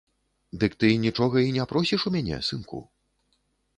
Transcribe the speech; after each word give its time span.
Дык 0.61 0.77
ты 0.83 0.89
нічога 1.03 1.43
і 1.49 1.53
не 1.57 1.67
просіш 1.73 2.01
у 2.11 2.13
мяне, 2.17 2.43
сынку? 2.51 2.83